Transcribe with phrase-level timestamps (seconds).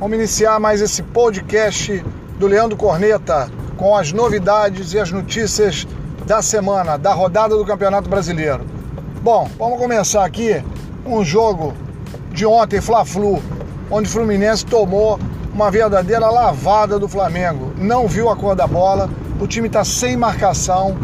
[0.00, 2.02] Vamos iniciar mais esse podcast
[2.38, 5.86] do Leandro Corneta com as novidades e as notícias
[6.26, 8.64] da semana, da rodada do Campeonato Brasileiro.
[9.22, 10.64] Bom, vamos começar aqui
[11.04, 11.74] um jogo
[12.32, 13.42] de ontem, Fla-Flu,
[13.90, 15.20] onde o Fluminense tomou
[15.52, 17.70] uma verdadeira lavada do Flamengo.
[17.76, 20.96] Não viu a cor da bola, o time está sem marcação,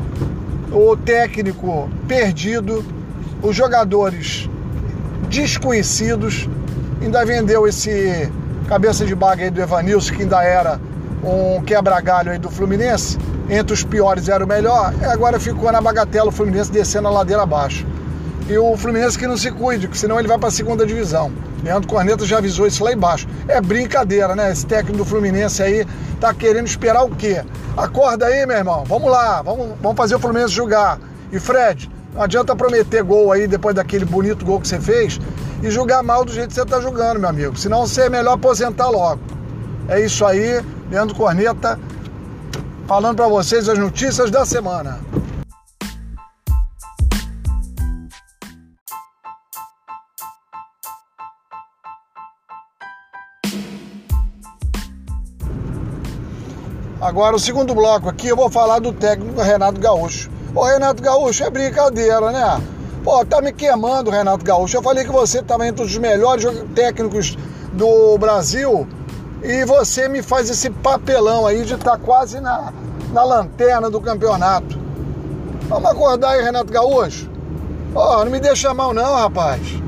[0.73, 2.83] o técnico perdido,
[3.43, 4.49] os jogadores
[5.29, 6.49] desconhecidos,
[7.03, 8.33] ainda vendeu esse
[8.67, 10.81] cabeça de baga aí do Evanilson, que ainda era
[11.23, 15.81] um quebra-galho aí do Fluminense, entre os piores era o melhor, e agora ficou na
[15.81, 17.87] bagatela o Fluminense descendo a ladeira abaixo.
[18.49, 21.33] E o Fluminense que não se cuide, porque senão ele vai para a segunda divisão.
[21.65, 23.27] Leandro Corneta já avisou isso lá embaixo.
[23.49, 24.53] É brincadeira, né?
[24.53, 25.85] Esse técnico do Fluminense aí
[26.21, 27.43] tá querendo esperar o quê?
[27.77, 28.85] Acorda aí, meu irmão.
[28.87, 31.01] Vamos lá, vamos, vamos fazer o Fluminense jogar.
[31.33, 35.21] E Fred, não adianta prometer gol aí depois daquele bonito gol que você fez,
[35.63, 37.57] e julgar mal do jeito que você está julgando, meu amigo.
[37.59, 39.21] Senão você é melhor aposentar logo.
[39.87, 41.79] É isso aí, Leandro Corneta,
[42.87, 44.99] falando para vocês as notícias da semana.
[56.99, 60.36] Agora, o segundo bloco aqui, eu vou falar do técnico Renato Gaúcho.
[60.57, 62.63] Ô, Renato Gaúcho, é brincadeira, né?
[63.05, 64.79] Pô, tá me queimando, Renato Gaúcho.
[64.79, 67.37] Eu falei que você estava entre os melhores técnicos
[67.75, 68.89] do Brasil
[69.43, 72.73] e você me faz esse papelão aí de estar tá quase na,
[73.13, 74.81] na lanterna do campeonato.
[75.69, 77.29] Vamos acordar aí, Renato Gaúcho?
[77.93, 79.86] Pô, não me deixa mal não, rapaz.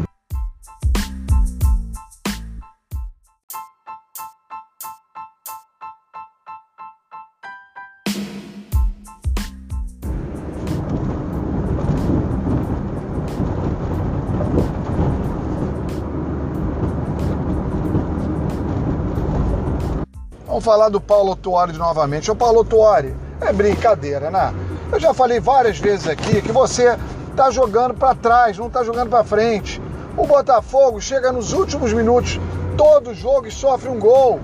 [20.58, 22.32] Vamos falar do Paulo Tuori novamente.
[22.32, 24.52] O Paulo Tuori, é brincadeira, né?
[24.91, 26.98] Eu já falei várias vezes aqui que você
[27.36, 29.80] tá jogando para trás, não tá jogando para frente.
[30.16, 32.41] O Botafogo chega nos últimos minutos
[32.76, 34.41] todo jogo e sofre um gol.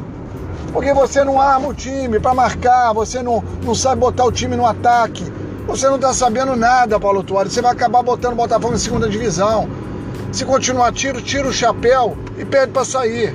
[0.72, 4.54] Porque você não arma o time para marcar, você não, não sabe botar o time
[4.54, 5.24] no ataque.
[5.66, 7.50] Você não tá sabendo nada, Paulo Tuori.
[7.50, 9.68] Você vai acabar botando o Botafogo em segunda divisão.
[10.30, 13.34] Se continuar tiro, tira o chapéu e pede para sair.